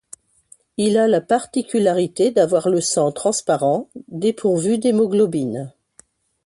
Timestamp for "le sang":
2.69-3.11